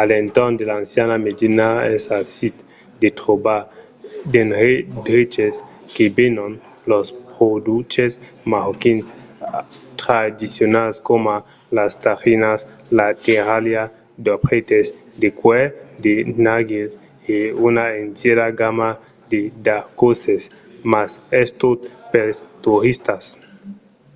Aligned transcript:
a 0.00 0.02
l’entorn 0.08 0.52
de 0.58 0.64
l’anciana 0.68 1.16
medina 1.28 1.68
es 1.94 2.02
aisit 2.18 2.56
de 3.02 3.08
trobar 3.20 3.62
d’endreches 4.32 5.54
que 5.94 6.04
venon 6.18 6.52
los 6.92 7.06
produches 7.32 8.12
marroquins 8.52 9.04
tradicionals 10.02 10.96
coma 11.08 11.36
las 11.78 11.92
tajinas 12.04 12.60
la 12.98 13.08
terralha 13.26 13.84
d'objèctes 14.24 14.86
de 15.22 15.28
cuèr 15.40 15.66
de 16.04 16.14
narguils 16.46 16.92
e 17.34 17.36
una 17.68 17.86
entièra 18.04 18.46
gamma 18.60 18.90
de 19.32 19.40
daquòsses 19.66 20.42
mas 20.92 21.10
es 21.42 21.48
tot 21.62 21.78
pels 22.12 22.38
toristas 22.64 23.24